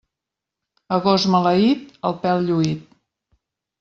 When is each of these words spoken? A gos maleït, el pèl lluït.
A 0.95 0.99
gos 1.03 1.27
maleït, 1.35 1.85
el 2.11 2.17
pèl 2.25 2.45
lluït. 2.49 2.89